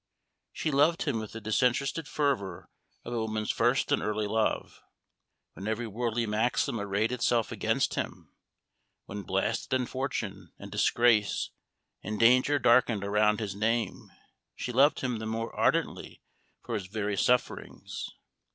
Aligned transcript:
She 0.51 0.71
loved 0.71 1.03
him 1.03 1.19
with 1.19 1.31
the 1.33 1.39
disinterested 1.39 2.07
fervor 2.07 2.67
of 3.05 3.13
a 3.13 3.19
woman's 3.19 3.51
first 3.51 3.91
and 3.91 4.01
early 4.01 4.25
love. 4.25 4.81
When 5.53 5.67
every 5.67 5.85
worldly 5.85 6.25
maxim 6.25 6.79
arrayed 6.81 7.11
itself 7.11 7.51
against 7.51 7.93
him; 7.93 8.33
when 9.05 9.21
blasted 9.21 9.79
in 9.79 9.85
fortune, 9.85 10.53
and 10.57 10.71
disgrace 10.71 11.51
and 12.01 12.19
danger 12.19 12.57
darkened 12.57 13.03
around 13.03 13.39
his 13.39 13.53
name, 13.53 14.11
she 14.55 14.71
loved 14.71 15.01
him 15.01 15.19
the 15.19 15.27
more 15.27 15.55
ardently 15.55 16.23
for 16.63 16.73
his 16.73 16.87
very 16.87 17.15
sufferings. 17.15 18.09